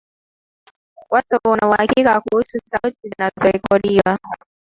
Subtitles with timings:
[1.09, 4.17] watu wana uhakika kuhusu sauti zinazorekodiwa